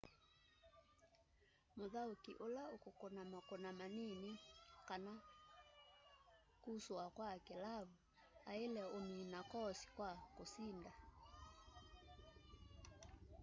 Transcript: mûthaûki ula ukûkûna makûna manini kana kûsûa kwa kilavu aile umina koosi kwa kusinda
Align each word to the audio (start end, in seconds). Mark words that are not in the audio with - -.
mûthaûki 1.77 2.31
ula 2.45 2.63
ukûkûna 2.75 3.23
makûna 3.31 3.71
manini 3.79 4.33
kana 4.87 5.13
kûsûa 6.63 7.05
kwa 7.15 7.29
kilavu 7.47 7.95
aile 8.51 8.83
umina 8.97 9.39
koosi 9.51 9.87
kwa 9.95 10.09
kusinda 10.35 10.91